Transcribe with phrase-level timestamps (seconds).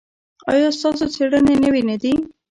[0.51, 2.13] ایا ستاسو څیړنې نوې نه دي؟